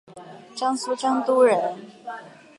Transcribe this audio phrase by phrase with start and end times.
[0.55, 1.75] 江苏江都人。